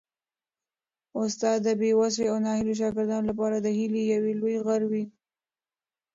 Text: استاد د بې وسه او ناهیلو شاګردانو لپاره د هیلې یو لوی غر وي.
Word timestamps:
استاد 1.21 1.59
د 1.65 1.69
بې 1.79 1.91
وسه 1.99 2.23
او 2.31 2.37
ناهیلو 2.45 2.77
شاګردانو 2.81 3.29
لپاره 3.31 3.55
د 3.59 3.67
هیلې 3.77 4.01
یو 4.11 4.21
لوی 4.41 4.55
غر 4.65 4.81
وي. 4.91 5.03